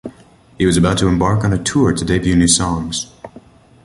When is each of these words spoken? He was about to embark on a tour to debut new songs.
He 0.57 0.65
was 0.65 0.77
about 0.77 0.97
to 0.97 1.07
embark 1.07 1.43
on 1.43 1.53
a 1.53 1.63
tour 1.63 1.93
to 1.93 2.03
debut 2.03 2.35
new 2.35 2.47
songs. 2.47 3.11